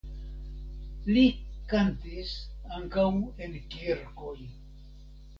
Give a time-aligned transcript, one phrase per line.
[1.15, 1.25] Li
[1.73, 2.31] kantis
[2.77, 3.03] ankaŭ
[3.47, 4.33] en kirkoj.